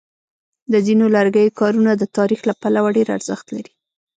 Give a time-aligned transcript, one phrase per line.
[0.71, 3.73] د ځینو لرګیو کارونه د تاریخ له پلوه ډېر ارزښت لري.